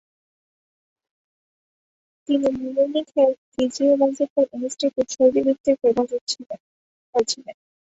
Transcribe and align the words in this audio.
তিনি 2.29 2.47
মিউনিখের 2.57 3.29
ফিজিওলজিকাল 3.51 4.45
ইনস্টিটিউটে 4.57 5.13
শারীরবৃত্তির 5.13 5.75
প্রভাষক 5.81 6.09
হয়েছিলেন। 6.11 6.59